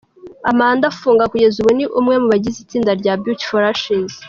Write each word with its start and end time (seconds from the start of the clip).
Amanda 0.51 0.85
Fung 0.99 1.19
kugeza 1.31 1.55
ubu 1.59 1.71
ni 1.77 1.85
umwe 1.99 2.15
mu 2.21 2.27
bagize 2.33 2.57
itsinda 2.61 2.91
rya 2.99 3.13
Beauty 3.21 3.45
for 3.49 3.63
Ashes. 3.73 4.13